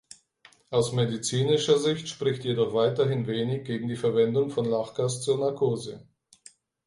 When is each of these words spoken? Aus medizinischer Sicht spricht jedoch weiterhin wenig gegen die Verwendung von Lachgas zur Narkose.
Aus 0.71 0.93
medizinischer 0.93 1.77
Sicht 1.77 2.09
spricht 2.09 2.43
jedoch 2.43 2.73
weiterhin 2.73 3.27
wenig 3.27 3.67
gegen 3.67 3.87
die 3.87 3.95
Verwendung 3.95 4.49
von 4.49 4.65
Lachgas 4.65 5.21
zur 5.21 5.37
Narkose. 5.37 6.07